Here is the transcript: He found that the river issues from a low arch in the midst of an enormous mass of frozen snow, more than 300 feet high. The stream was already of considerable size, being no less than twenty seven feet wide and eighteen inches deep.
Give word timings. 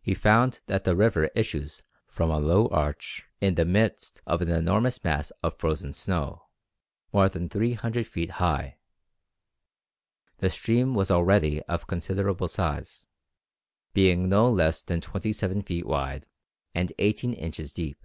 He 0.00 0.14
found 0.14 0.60
that 0.68 0.84
the 0.84 0.96
river 0.96 1.26
issues 1.34 1.82
from 2.06 2.30
a 2.30 2.38
low 2.38 2.66
arch 2.68 3.26
in 3.42 3.56
the 3.56 3.66
midst 3.66 4.22
of 4.26 4.40
an 4.40 4.48
enormous 4.48 5.04
mass 5.04 5.32
of 5.42 5.58
frozen 5.58 5.92
snow, 5.92 6.46
more 7.12 7.28
than 7.28 7.50
300 7.50 8.08
feet 8.08 8.30
high. 8.40 8.78
The 10.38 10.48
stream 10.48 10.94
was 10.94 11.10
already 11.10 11.60
of 11.64 11.86
considerable 11.86 12.48
size, 12.48 13.04
being 13.92 14.30
no 14.30 14.50
less 14.50 14.82
than 14.82 15.02
twenty 15.02 15.34
seven 15.34 15.60
feet 15.60 15.84
wide 15.84 16.24
and 16.74 16.94
eighteen 16.98 17.34
inches 17.34 17.74
deep. 17.74 18.02